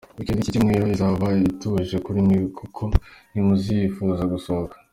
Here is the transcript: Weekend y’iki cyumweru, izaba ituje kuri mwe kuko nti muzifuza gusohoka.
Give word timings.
Weekend 0.17 0.37
y’iki 0.39 0.53
cyumweru, 0.55 0.85
izaba 0.95 1.27
ituje 1.51 1.97
kuri 2.05 2.19
mwe 2.25 2.37
kuko 2.57 2.81
nti 3.31 3.39
muzifuza 3.47 4.23
gusohoka. 4.33 4.75